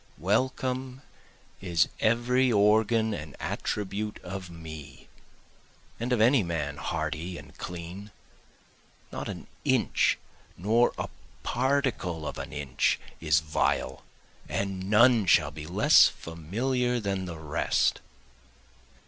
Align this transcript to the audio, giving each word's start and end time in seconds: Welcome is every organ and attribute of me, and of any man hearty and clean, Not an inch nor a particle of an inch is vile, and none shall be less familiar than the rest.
Welcome 0.17 1.03
is 1.61 1.87
every 1.99 2.51
organ 2.51 3.13
and 3.13 3.35
attribute 3.39 4.19
of 4.23 4.49
me, 4.49 5.07
and 5.99 6.11
of 6.11 6.19
any 6.19 6.41
man 6.41 6.77
hearty 6.77 7.37
and 7.37 7.55
clean, 7.59 8.09
Not 9.11 9.29
an 9.29 9.45
inch 9.63 10.17
nor 10.57 10.91
a 10.97 11.07
particle 11.43 12.25
of 12.27 12.39
an 12.39 12.51
inch 12.51 12.99
is 13.19 13.41
vile, 13.41 14.03
and 14.49 14.89
none 14.89 15.27
shall 15.27 15.51
be 15.51 15.67
less 15.67 16.07
familiar 16.07 16.99
than 16.99 17.25
the 17.25 17.37
rest. 17.37 18.01